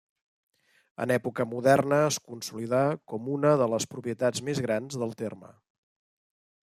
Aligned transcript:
En 1.03 1.11
època 1.15 1.45
moderna 1.51 1.99
es 2.05 2.17
consolidà 2.31 2.81
com 3.13 3.29
una 3.35 3.53
de 3.65 3.69
les 3.75 3.87
propietats 3.95 4.45
més 4.49 4.63
grans 4.69 5.01
del 5.03 5.15
terme. 5.21 5.53